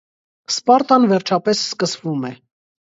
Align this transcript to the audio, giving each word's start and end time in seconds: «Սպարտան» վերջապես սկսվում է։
«Սպարտան» 0.53 1.05
վերջապես 1.13 1.63
սկսվում 1.69 2.29
է։ 2.35 2.37